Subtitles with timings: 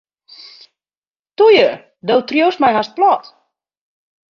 [1.41, 1.69] Toe ju,
[2.07, 3.23] do triuwst my hast plat.